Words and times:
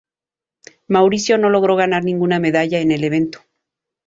Mauricio 0.87 1.37
no 1.37 1.51
logró 1.51 1.75
ganar 1.75 2.03
ninguna 2.03 2.39
medalla 2.39 2.79
en 2.79 2.91
el 2.91 3.03
evento. 3.03 3.41